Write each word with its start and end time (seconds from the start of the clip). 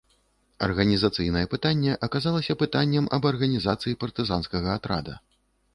Арганізацыйнае 0.67 1.43
пытанне 1.53 1.93
аказалася 2.09 2.57
пытаннем 2.63 3.05
аб 3.19 3.29
арганізацыі 3.35 3.99
партызанскага 4.07 4.69
атрада. 4.81 5.13